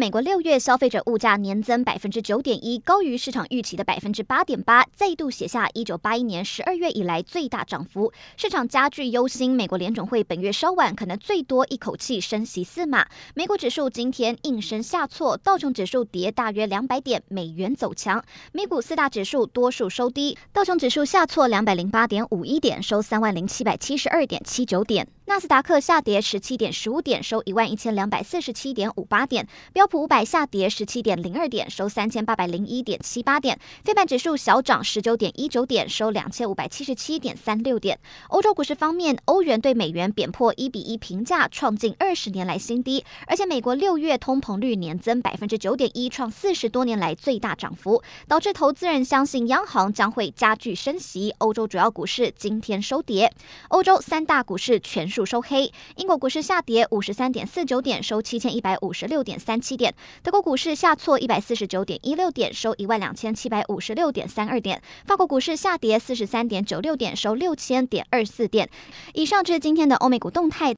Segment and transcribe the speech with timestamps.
[0.00, 8.10] 美国六月消费者物价年增百分之九点一，高于市场预期的百分之八点八，再度写下一九八一年十二月以来最大涨幅。
[8.34, 13.06] 市场加剧忧心，美国联准会本月稍晚可能最多一口气升息四码。
[13.34, 18.24] 美股指数今天应声下挫，道琼指数跌大约两百点，美元走强。
[18.52, 25.06] 美股四大指数多数收低，道琼指数下挫两百零八点五一点，收三万零七百七十二点七九点。
[25.30, 38.00] 纳斯达克下跌十七点十五点，收一万一千两百四十七点五八点；标普五百下跌十七点零二点，收三千八百零一点七八点；非半指数小涨十九点一九点，收两千五百七十七点三六点。
[38.30, 43.04] 欧洲股市方面，欧元对美元贬破一比一平价，创近二十年来新低。
[43.28, 51.32] 而且，美国六月通膨率年增百分之九点一，创四十多年来最大涨幅，导致投资人相信央行将会加剧升息。
[51.38, 53.32] 欧洲主要股市今天收跌，
[53.68, 68.70] 欧洲三大股市全数数收黑，英国股市下跌五十三点四九点，收七千一百五十六点三七点；德国股市下挫一百四十九点一六点，收一万两千七百五十六点三二点；法国股市下跌四十三点九六点，收六千点二四点。
[69.12, 70.68] 以上就是今天的欧美股动态。